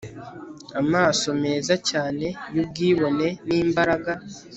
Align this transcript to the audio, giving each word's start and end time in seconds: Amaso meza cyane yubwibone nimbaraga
Amaso 0.81 1.27
meza 1.43 1.73
cyane 1.89 2.25
yubwibone 2.53 3.27
nimbaraga 3.47 4.11